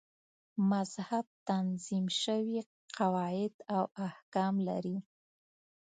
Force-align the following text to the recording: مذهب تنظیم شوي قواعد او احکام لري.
مذهب 0.71 1.25
تنظیم 1.49 2.05
شوي 2.21 2.55
قواعد 2.97 3.53
او 3.75 3.83
احکام 4.07 4.55
لري. 4.67 4.97